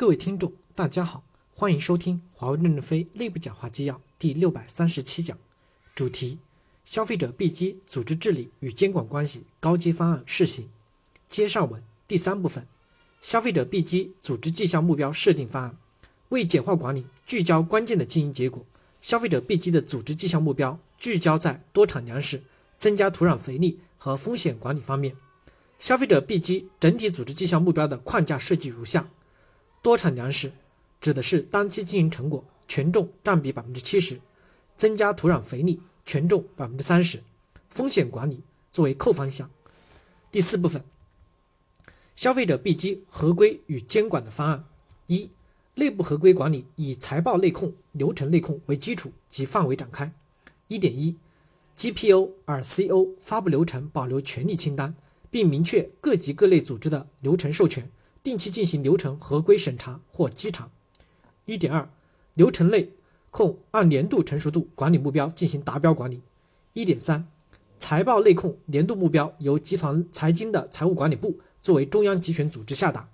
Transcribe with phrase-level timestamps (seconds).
[0.00, 5.36] 各位听众，大家好，欢迎收听华为任正非内部讲话纪要第六百三十七讲，
[5.94, 6.38] 主题：
[6.86, 10.70] 消费者 B 机组织治理与监管关系高阶方案试行。
[11.28, 12.66] 接上文第三部分，
[13.20, 15.76] 消费者 B 机组织绩效目标设定方案。
[16.30, 18.64] 为简化管理，聚焦关键的经营结果，
[19.02, 22.42] 消费者 B 机的组织绩效目标聚焦在多产粮食、
[22.78, 25.14] 增加土壤肥力和风险管理方面。
[25.78, 29.10] 消费者 B 机整体组织绩效目标的框架设计如下：
[29.82, 30.52] 多产粮食
[31.00, 34.20] 指的是当期经营成果权重占比百分之七十，
[34.76, 37.22] 增加土壤肥力权重百分之三十，
[37.68, 39.50] 风险管理作为扣方向。
[40.30, 40.84] 第四部分，
[42.14, 44.64] 消费者 B 机合规与监管的方案
[45.06, 45.30] 一，
[45.74, 50.12] 内部合规管理以财报内控、流程内控为基础及范围展开。
[50.68, 51.16] 一点一
[51.76, 54.94] ，GPO、RCO 发布流程保留权利清单。
[55.32, 57.88] 并明确各级各类组织的流程授权，
[58.22, 60.70] 定期进行流程合规审查或稽查。
[61.46, 61.88] 一点二，
[62.34, 62.90] 流程内
[63.30, 66.22] 控按年度成熟度管理目标进行达标管理。
[66.72, 67.26] 一点三，
[67.78, 73.08] 财报内控年度目标由集团财经的财务管理部作为中央集权组织下达。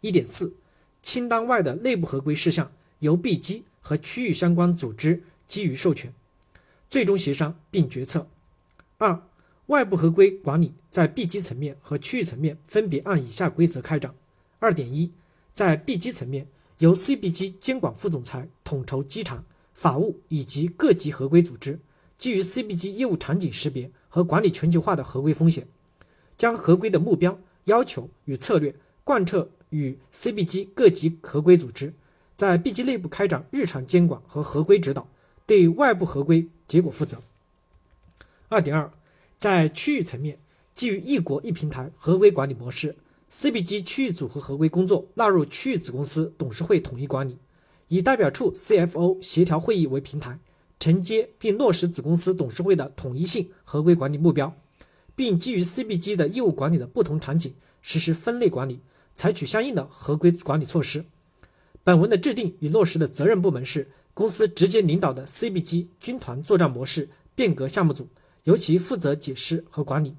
[0.00, 0.54] 一点四，
[1.02, 6.14] 清单外的内部合规事项由 B 机和区域相关组织基于授权，
[6.88, 8.28] 最终协商并决策。
[8.98, 9.22] 二。
[9.66, 14.14] 外部合规管理在 B 机层面和区域层面分别按以下规则开展：
[14.66, 15.12] 二点一，
[15.52, 21.78] 在 B 机层面，由 CB 机监管副总裁统筹机场法务以及各级合规组织，
[22.16, 25.68] 基于 CB 机业务场景识别和管理全球化的合规风险，
[26.36, 31.94] 将合规的目标要求与策略贯彻与 CB 机各级合规组织，
[32.34, 35.08] 在 B 机内部开展日常监管和合规指导，
[35.46, 37.20] 对外部合规结果负责。
[38.48, 38.92] 二点二。
[39.36, 40.40] 在区域层面，
[40.74, 42.96] 基于一国一平台合规管理模式
[43.30, 47.38] ，CBG 区域组合合规工作纳入区域子公司董事会统一管理，
[47.88, 50.38] 以代表处 CFO 协调会议为平台，
[50.78, 54.56] 承接并落实子公司董事会的统一性合规管理目标，
[55.14, 58.80] 并基于 CBG 的业务管理的不同场景实施分类管理，
[59.14, 61.04] 采取相应的合规管理措施。
[61.82, 68.08] 本文的制定与落实的责任部门是公司直接领导的 CBG 军团作战模式变革项目组。
[68.44, 70.14] 由其负责解释和管理，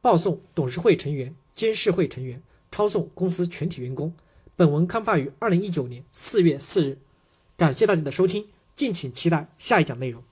[0.00, 4.14] 报送董事会成员、监事会成员，抄送公司全体员工。
[4.54, 6.98] 本文刊发于二零一九年四月四日。
[7.56, 8.46] 感谢大家的收听，
[8.76, 10.22] 敬请期待下一讲内容。